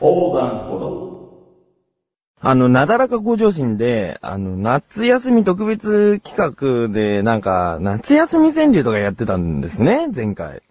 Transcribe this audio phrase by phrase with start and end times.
[0.00, 1.10] 横断歩道。
[2.42, 10.62] あの、なだらか向上心で、あの、夏休み特別企画で、なんか、夏休み川柳とかやってたんですね、前回。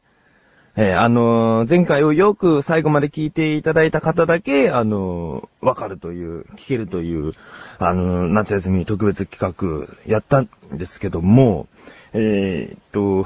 [0.75, 7.33] えーあのー前回をよく最後まで聞いていただいた方だけ、あのーわかるという、聞けるという、
[7.79, 11.67] あの夏休み特別企画やったんですけども、
[12.13, 13.25] えっと、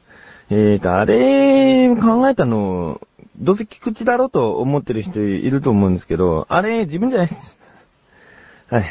[0.50, 3.00] えーっと、あれ、考えたの、
[3.38, 7.56] どうせ菊池だろうと思ってる人いると思うんですけど、あれ、自分じゃないです。
[8.70, 8.84] はい。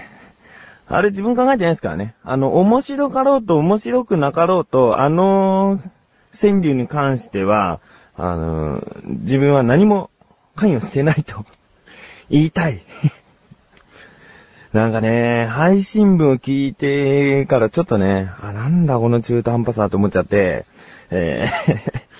[0.87, 2.15] あれ自分考えてないですからね。
[2.23, 5.79] あの、面白かろうと面白くなかろうと、あの
[6.39, 7.79] 川柳に関しては、
[8.15, 10.09] あの自分は何も
[10.55, 11.45] 関与してないと
[12.29, 12.85] 言いたい。
[14.73, 20.65] なんかね、配信文を聞いてからちょっとね、あ、なんだこの中途半端さと思っちゃって、
[21.11, 22.12] えー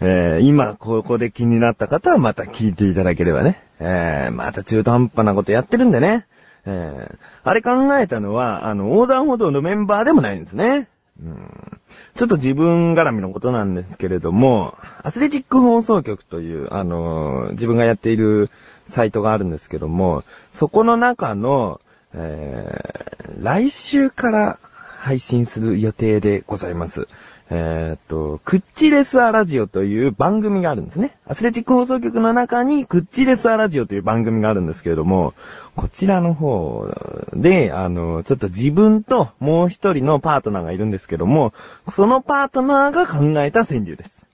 [0.00, 3.62] えー今ここで気になった方はまた聞いていただければね。
[3.80, 6.26] えーまた中途半端なことやってるんでね。
[6.66, 10.88] えーあれ考えたのは、あの、横断歩道のメンバーでもないんですね。
[11.20, 11.80] うん
[12.14, 18.50] ちょっと自分絡みのことなんですけれども、アスレチック放送局という、あのー自分がやっている
[18.86, 21.80] サイトがあるんですけども、そこの中の、
[22.14, 24.58] えー来週から
[24.98, 27.08] 配信する予定でございます。
[27.54, 31.18] えーっと、クッチレスアラジオという番組があるんですね。
[31.26, 35.34] アスレチック放送局の中にクッチレスアラジオという番組があるんですけれども、
[35.76, 36.88] こちらの方
[37.34, 41.52] で、あの、ちょっと自分ともう一人のパートナーがいるんですけども、
[41.92, 44.24] そのパートナーが考えた川柳です。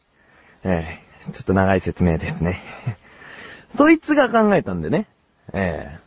[0.62, 2.62] えーちょっと長い説明ですね。
[3.76, 5.06] そいつが考えたんでね。
[5.52, 5.98] え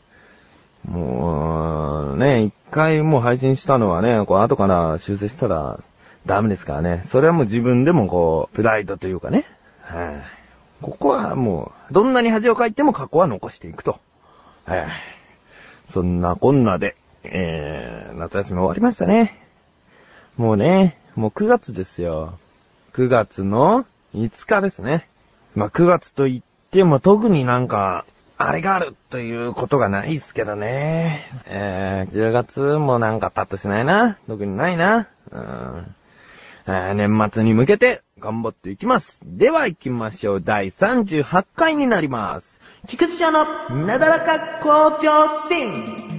[0.88, 5.80] えもう、ね、一回もう配信したのはね、こう後から修正したら
[6.25, 7.02] ダメですからね。
[7.05, 9.45] それはもう自分でもこう、プライドというかね。
[9.82, 10.42] はい
[10.82, 13.99] ここはもう、どんなに恥をかいても過去は残していくと。
[14.65, 14.87] はい
[15.89, 19.37] そんなこんなで、えー、夏休み終わりましたね。
[20.37, 22.39] もうね、もう9月ですよ。
[22.93, 25.08] 9月の5日ですね。
[25.53, 28.05] まあ、9月と言っても特になんか、
[28.38, 31.30] あれがあるということがないっすけどね。
[31.45, 34.17] えー、10月もなんかパッとしないな。
[34.27, 35.08] 特にないな。
[35.32, 35.95] うん。
[36.67, 39.22] 年末に向けて頑張っていきます。
[39.23, 40.42] では行きましょう。
[40.42, 42.60] 第38回になります。
[42.88, 43.45] 菊池社の
[43.86, 46.11] なだらか向上心。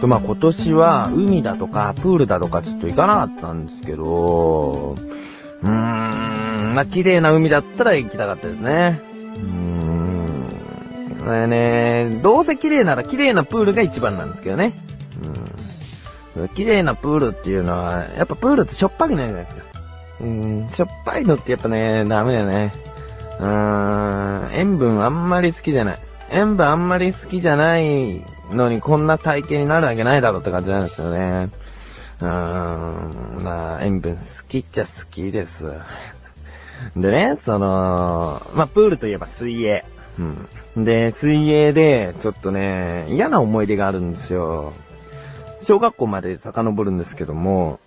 [0.00, 4.96] と、まあ、今年は海だとかプールだとかちょっと行かなかったんですけど、
[5.62, 9.00] うーん、まあ、綺麗な海だったら行きたかったですね。
[9.36, 10.00] うーん。
[11.24, 14.74] これね、どうせ綺麗なら綺麗なプールが一番なんですけどね。
[16.36, 16.48] うん。
[16.48, 19.62] 綺麗なプールっていうのは、やっぱプールってしょっぱくないじゃないですか。
[20.22, 22.72] うん、しょっぱいのってやっぱね、ダメだよね。
[23.38, 25.98] うーん、塩分あんまり好きじゃない。
[26.30, 31.50] 塩分あんまり好きじゃないのにこんな体型になるわけないだろうって感じなんですよね。
[32.20, 35.64] うーん、まあ、塩分好きっちゃ好きです。
[36.96, 39.84] でね、その、まあ、プールといえば水泳。
[40.76, 40.84] うん。
[40.84, 44.72] で、水泳で、ちょっとね、嫌な思い出があるんですよ。
[45.62, 47.80] 小学校まで遡るんですけども、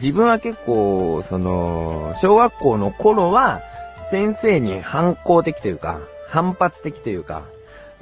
[0.00, 3.60] 自分は結構、その、小学校の頃は、
[4.10, 7.44] 先生に反抗的というか、反発的というか、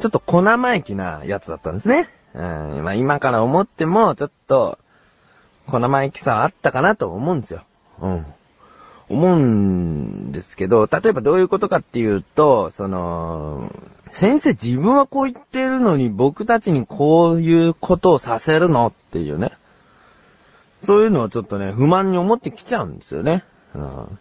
[0.00, 2.08] ちょっと小生意気なやつだったんですね。
[2.34, 4.78] うん、まあ今から思っても、ちょっと、
[5.66, 7.62] 小生意気さあったかなと思うんですよ。
[8.00, 8.26] うん。
[9.08, 13.72] 思うんですけど、例えばどういうことかっていうと、その、
[14.10, 19.52] 先生自分はこう言ってるのに僕たちにこういうことをさせるのっていうね。
[20.82, 23.44] そういうのをちょっとね、不満に思ってきちゃうんですよね。
[23.74, 24.18] うん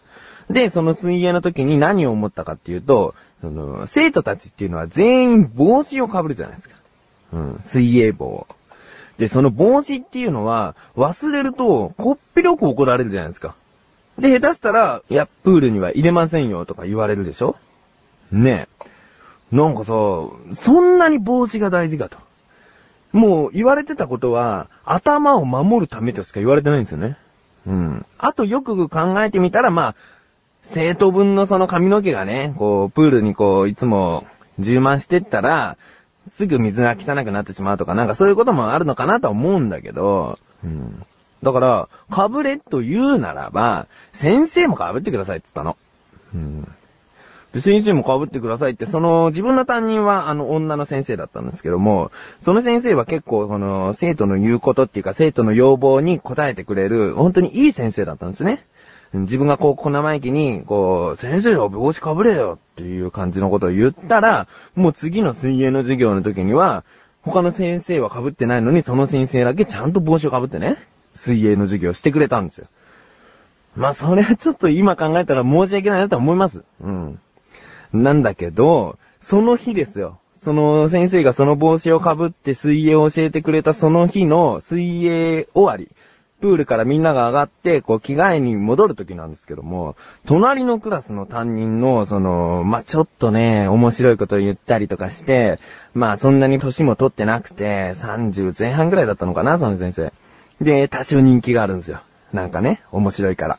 [0.50, 3.15] で、その水泳の時に何を思ったかっていうと、
[3.45, 6.75] その生徒たちっていうのは全員帽子をかぶるじゃないですか。
[7.33, 8.47] うん、水泳帽を。
[9.19, 13.56] で、その帽子っていうのは、忘れると、こっぴどく怒られるじゃないですか。
[14.18, 17.56] で、下手したら、いや、プールには入れませんよとか言われるでしょ
[18.31, 18.68] ね
[19.53, 19.56] え。
[19.56, 19.94] なんかさ、
[20.53, 22.18] そんなに帽子が大事かと。
[23.13, 27.18] もう言われてたことは、頭を守るためとしか言われてないんですよね。
[27.68, 28.06] うん。
[28.18, 29.95] あとよく考えてみたら、まあ、
[30.67, 34.25] 生徒分のその髪の毛がね、こう、プールにこう、いつも
[34.59, 35.77] 充満してったら、
[36.29, 41.06] すぐ水が汚くなってしまうとか、なんかそういうこともあるのかなと思うんだけど、うん。
[41.44, 45.77] だから、被れと言うならば、先生も被ってくださいって言ったの。
[46.33, 46.68] うん。
[47.53, 52.11] で、先生も被ってくださいって、その、自分の担任は、あの、女の先生だったんですけども、
[52.41, 58.65] その先生は結構、この、生徒の言うことっていうか、生徒の要望に応えてくれる、本当にいい先生だったんですね。
[59.21, 66.83] 自分がこう、小生意気に、こう、先生は帽子かぶれよっていう感じのことを言ったら、もう次の水泳の授業の時には、
[67.21, 70.77] 他の先生は被ってないのに、その先生だけちゃんと帽子をかぶってね、
[71.13, 72.67] 水泳の授業してくれたんですよ。
[73.75, 76.63] まあ、それはちょっと今考えたら申し訳ないなと思います。
[76.81, 77.19] うん。
[77.94, 80.19] なんだけど、その日ですよ。
[80.38, 85.89] その先生がその帽子をかぶって水泳を教えてくれたその日の水泳終わり。
[86.45, 89.95] プールからみんなが上がって、こう着替えに戻る時なんですけども、
[90.27, 95.57] 隣のクラスの担任の、その、まあ、ちょっとね、面白いことを言ったりとかして、
[95.95, 100.13] まあ、そんなに年も取ってなくて、30前半ぐらいだったのかな、その先生。
[100.62, 102.01] で、多少人気があるんですよ。
[102.31, 103.57] なんかね、面白いから。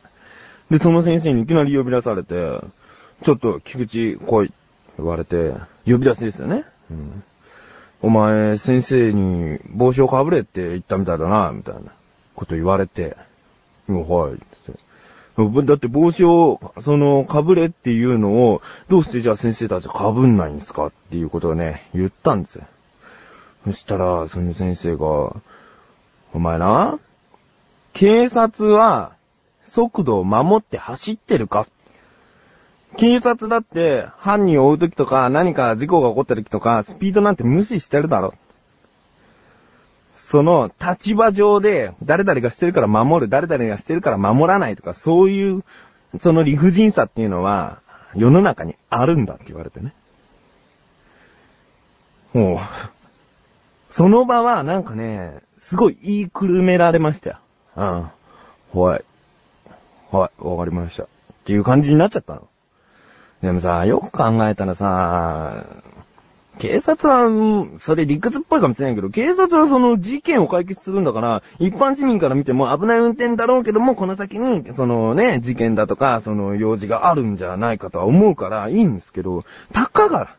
[0.71, 2.61] で、その先生にいきなり呼び出されて、
[3.21, 4.53] ちょっと、菊池来い、
[4.95, 5.55] 言われて、
[5.85, 6.63] 呼び出しですよね。
[6.89, 7.23] うん。
[8.01, 11.91] お前、先生に帽子をかぶれって言ったみたいだな、みたいな
[12.37, 13.17] こと言われて、
[13.89, 15.65] うん、はい、って。
[15.65, 22.63] だって帽子を、その、かぶれっていうのを、どうしてじゃあ先生たちかぶんないんですかっていうことをね、言ったんですよ。
[23.65, 25.35] そしたら、その先生が、
[26.33, 26.99] お前な、
[27.93, 29.13] 警察は、
[29.63, 31.67] 速度を守って走ってるか
[32.97, 38.33] 警察だって犯人を追うときとか何か事故が起こったときとかスピードなんて無視してるだろ。
[40.29, 45.63] その立場上で誰々がしてるから守る、誰々がしてるから守らないとかそういう
[46.19, 47.79] その理不尽さっていうのは
[48.13, 49.93] 世の中にあるんだって言われてね。
[52.33, 52.59] もう、
[53.89, 57.37] その場はなんかね、すごい言いくるめられましたよ。
[57.77, 57.83] うん。
[58.81, 59.05] はい。
[60.11, 61.03] はい、わかりました。
[61.03, 61.07] っ
[61.45, 62.49] ていう感じになっちゃったの。
[63.41, 65.63] でもさ、よく考えたらさ、
[66.59, 80.35] 警察は、それ理屈っぽいかもしれないけど、警察はその事件を解決するんだから、一般市民から見ても危ない運転だろうけども、この先に、そのね、事件だとか、その用事があるんじゃないかとは思うからいいんですけど、たかが、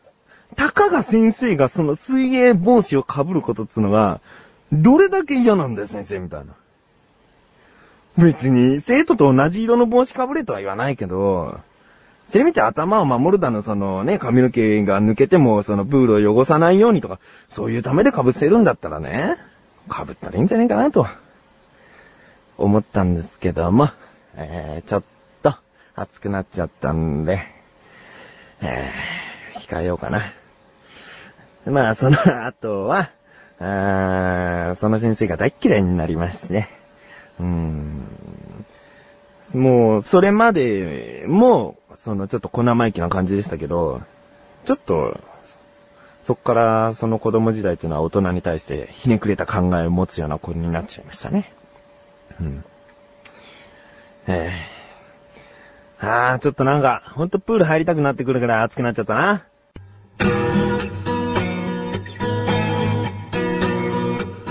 [0.55, 4.19] たかが先生がその水泳帽子を被ることっつうのが、
[4.71, 6.53] どれだけ嫌なんだよ先生みたいな。
[8.17, 11.59] 別に、生徒と同じ色の帽子被れとは言わないけど、
[12.29, 19.37] せめて頭を守るだの、そのね、髪の毛が抜けても、そのプールを汚さないようにとか、そういうためで被せるんだったらね、
[19.91, 21.07] 被ったらいいんじゃないかなと、
[22.59, 23.89] 思ったんですけども、
[24.35, 25.03] えー、ちょっ
[25.41, 25.55] と、
[25.95, 27.41] 熱くなっちゃったんで、
[28.61, 30.31] えー、控えようかな。
[31.65, 33.09] まあ、その後は、
[33.59, 36.69] あその先生が大嫌いになりましてね。
[37.39, 38.05] うーん。
[39.53, 44.01] もう、それまでも、そのちょっと小生意気な感じでしたけど、
[44.65, 45.19] ちょっと、
[46.21, 51.51] そっからその子供時代っていうのは大人に対してひねくれた考えを持つような子になっちゃいましたね。
[52.39, 52.63] うん。
[54.27, 54.51] え
[55.99, 56.07] えー。
[56.07, 59.48] ああ、ちょっとなんか、ほんとプール入りたくなってくるから熱くなっちゃったな。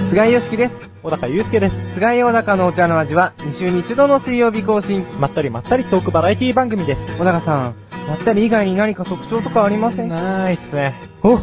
[0.09, 0.91] 菅井よしきです。
[1.03, 1.75] 小高祐介です。
[1.95, 5.05] 菅井小高のお茶の味は、2週に1度の水曜日更新。
[5.21, 7.19] まったりまったりトークバラエティ番組です。
[7.19, 7.75] 小高さん、
[8.09, 10.09] まったり以外に何か特徴とかありません？
[10.09, 10.95] ないっすね。
[11.23, 11.39] お、お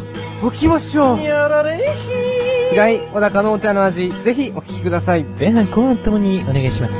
[0.50, 1.22] 聞きましょう。
[1.22, 2.70] やられひー。
[2.70, 5.22] 菅井小高のお茶の味、ぜひお聞きください。
[5.22, 6.94] 前半後半ともにお願いします。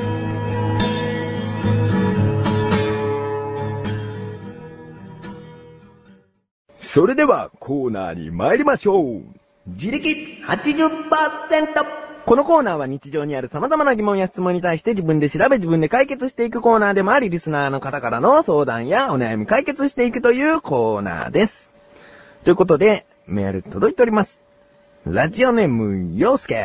[6.81, 9.23] それではコーナーに参りましょう。
[9.67, 10.09] 自力
[10.47, 11.87] 80%!
[12.25, 21.71] このコーナーは日常にある様々な疑問や質問に対して自分で調べ自分で解決していくコーナーでもあり、リスナーの方からの相談やお悩み解決していくというコーナーです。
[22.45, 24.41] ということで、メール届いております。
[25.05, 26.65] ラジオネーム、ヨースケ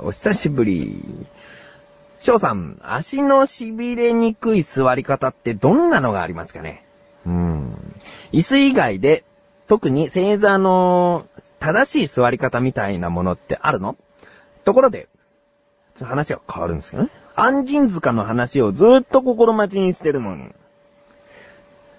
[0.00, 1.02] お久しぶり。
[2.18, 6.84] 翔さん、足の痺れにくい座り方ってどんなのがありますかね？
[7.26, 7.94] うん。
[8.32, 9.24] 椅子以外で、
[9.66, 11.26] 特に正座の
[11.60, 13.96] 正しい座り方みたいなものってあるの？
[14.64, 15.08] ところで、
[16.00, 17.10] 話が変わるんですけどね。
[17.36, 20.48] 安心塚の話をずっと心待ちにしてるのに。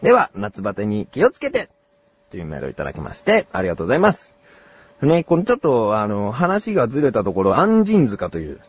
[0.02, 1.70] では、夏バテに気をつけて
[2.32, 4.34] というメールをいただきまして、ありがとうございます。
[5.02, 8.60] ね、このちょっと、あの、話がずれたところ、安心塚という。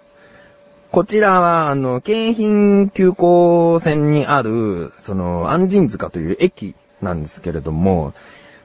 [0.91, 8.15] こちらは、あの、京浜急行線にある、その、安心塚という駅なんですけれども、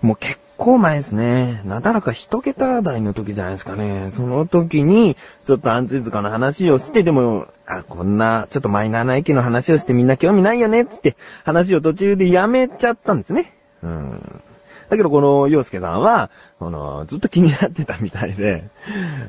[0.01, 1.61] もう結構前ですね。
[1.65, 4.09] なだらか一桁台の時じゃないですかね。
[4.11, 13.53] その時に、ちょっと安全塚の話をして、でも、あ、こんな、ちょっとマイナーな駅の話をしてみんな興味ないよね、つって、話を途中でやめちゃったんですね。
[13.83, 14.41] うん。
[14.89, 18.63] だけどこの洋介さんは、この、ずっと気になってたみたいで、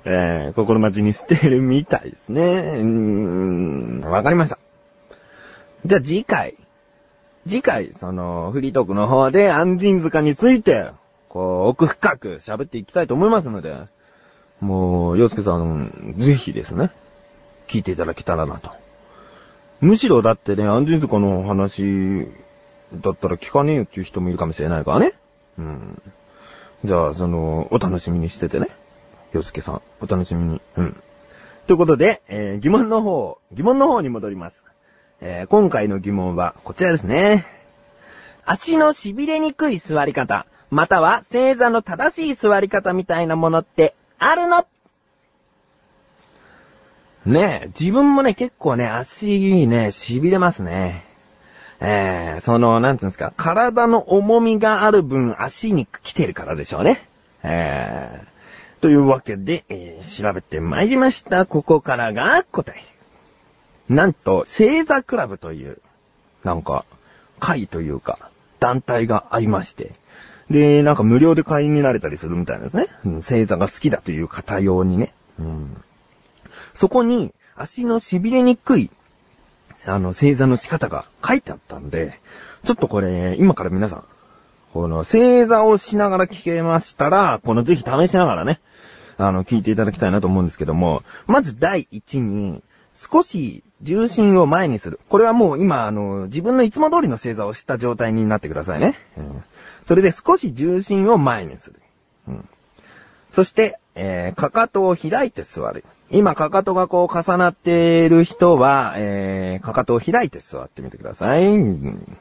[0.04, 2.42] えー、心待ちにしてるみたいですね。
[2.42, 4.58] うーん、わかりました。
[5.84, 6.56] じゃあ次回。
[7.46, 10.90] 次回、その、フリートークの方で、安心塚について、
[11.28, 13.76] こう、奥深く喋っていきたいと思いますので、
[14.60, 16.90] もう、洋介さん、ぜひですね、
[17.66, 18.70] 聞いていただけたらなと。
[19.80, 22.26] むしろだってね、安心塚の話、
[22.94, 25.12] だったら聞かねえよっていう人もいるかもしれないからね。
[25.58, 26.02] うん。
[26.84, 28.68] じゃあ、その、お楽しみにしててね。
[29.32, 30.60] 洋介さん、お楽しみに。
[30.76, 30.96] うん。
[31.66, 34.62] ということで、えー疑問の方、疑問の方に戻ります。
[35.20, 37.46] えー今回の疑問はこちらですね。
[38.46, 44.66] 足の痺れにくい座り方、または正座の正しい座り方みたいなものってあるの？
[47.26, 51.04] ねえ、自分もね、結構ね、足ね、痺れますね。
[51.80, 57.06] えー、その、なんつうんですか、体の重みがある分足に来てるからでしょうね。
[57.42, 61.46] えー、というわけで、えー調べてまいりました。
[61.46, 62.82] ここからが答え。
[63.88, 65.78] なんと、星座クラブという、
[66.44, 66.84] なんか、
[67.40, 69.92] 会というか、団体がありまして、
[70.50, 72.86] で、なんか無料で会員になれたりするみたいなですね。
[73.04, 75.12] うん、星座が好きだという方用にね。
[75.38, 75.76] うん、
[76.74, 78.90] そこに、足の痺れにくい、
[79.86, 82.20] あの、星座の仕方が書いてあったんで、
[82.64, 84.04] ちょっとこれ、今から皆さん、
[84.72, 88.60] この星座をしながら聞けましたら、このぜひ試しながらね、
[89.16, 92.62] あの、聞いていただきたいなと思うんですけども、まず第一に、
[92.98, 94.98] 少し重心を前にする。
[95.08, 98.98] これはもう今、あの、自分のいつも通りの星座をした状態になってくださいね。
[99.16, 99.44] うん、
[99.86, 101.80] それで少し重心を前にする。
[102.26, 102.48] うん、
[103.30, 105.84] そして、えー、かかとを開いて座る。
[106.10, 111.46] 今、かかとがこう重なっている人は、えー、かかとを開いて座ってみてください。
[111.46, 112.18] うん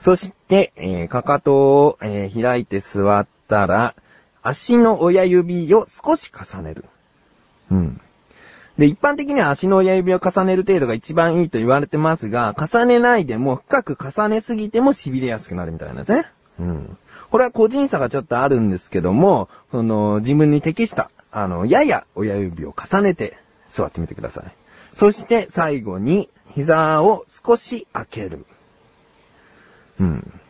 [0.00, 3.94] そして、えー、かかとを、えー開いて座ったら、
[4.42, 6.84] 足の親指を少し重ねる。
[7.70, 8.00] うん。
[8.78, 16.24] で、一般的には足の親指を重ねる程度が一番いいと言われてますが、重ねないでも深く重ねすぎても痺れやすくなるみたいなんですね。
[16.58, 16.98] うん。
[17.30, 23.38] これは個人差がちょっとあるんですけども、その、自分に適した、あの、やや親指を重ねて
[23.70, 24.44] 座ってみてください。
[24.94, 28.44] そして最後に、膝を少し開ける。
[30.00, 30.40] うん。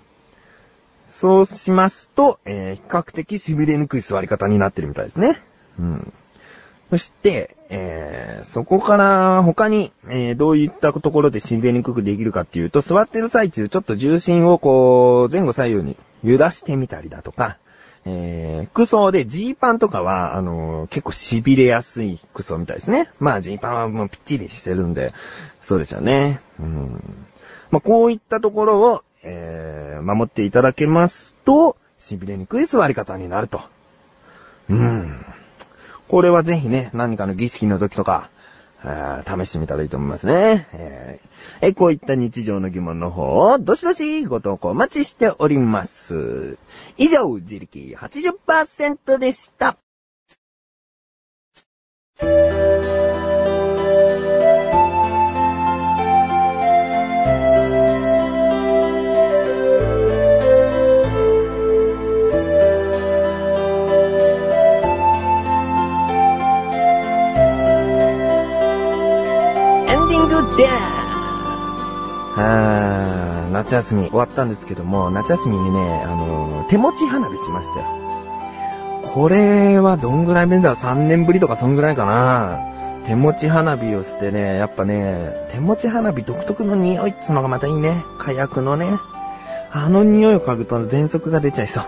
[1.09, 5.41] そうしますと、えー比較的痺れにくい座り方になってるみたいですね。
[5.79, 6.12] うん。
[6.91, 17.57] そして、えーそこから他に、えーどういったところで痺れにくくできるかっていうと、座ってる最中、ちょっと重心をこう、前後左右に揺らしてみたりだとか、
[18.05, 23.09] えー服装でジーパンとかは、あのー結構痺れやすい服装みたいですね。
[23.21, 25.14] まあジーパンはもうぴっちりしてるんで、
[25.62, 26.41] そうですよね。
[26.61, 27.00] うん。
[27.71, 33.62] まあこういったところを、えー守っていただけますと、痺れにくい座り方になると。
[34.69, 35.25] うん。
[36.12, 38.28] これはぜひね、何かの儀式の時とか、
[38.83, 40.69] あ試してみたらいいと思いますね。
[40.75, 41.28] えー
[41.62, 46.59] えこういった日常の疑問の方を、どしどしご投稿お待ちしております。
[46.99, 49.78] 以上、自力80%でした。
[73.73, 77.87] 夏休み終わったんですけども、夏休みにね、あの手持ち花火しましたよ。
[79.14, 82.61] これはどんぐらい目だ ?3 年ぶりとかそんぐらいかな。
[83.07, 88.05] 手持ち花火をしてね、やっぱね、手持ち花火独特の匂いっつうのがまたいいね。
[88.19, 88.99] 火薬のね。
[89.71, 91.85] あの匂いを嗅ぐと喘息が出ちゃいそう。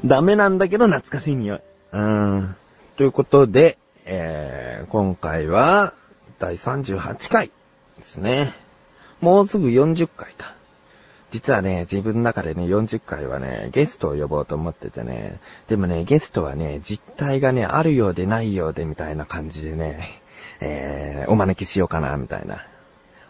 [0.08, 1.60] ダメなんだけど懐かしい匂い。
[1.92, 2.56] うん。
[2.96, 5.92] ということで、えー、今回は
[6.38, 7.50] 第38回
[7.98, 8.54] ですね。
[9.20, 10.54] もうすぐ40回だ。
[11.30, 15.40] 実はね、自分の中でね、40回はね、ゲストを呼ぼうと思っててね。
[15.68, 20.20] でもね、ゲストはね、実態がね、あるようでないようでみたいな感じでね、
[20.60, 22.64] えー、お招きしようかな、みたいな、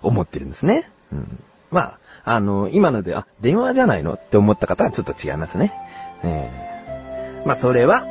[0.03, 0.91] 思ってるんですね。
[1.13, 1.43] うん。
[1.71, 4.15] まあ、あの、今ので、あ、電話じゃないの？
[4.15, 5.73] って思った方はちょっと違いますね。
[6.23, 8.05] えー、まあ、それは、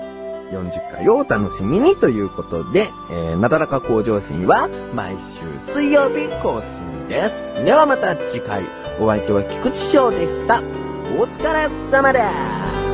[0.52, 7.64] 40回をお楽しみにということで、えー、なだらか向上心は毎週水曜日更新です。
[7.64, 8.64] ではまた次回、
[9.00, 10.62] お相手は菊池翔でした。
[11.18, 12.85] お疲れ様です。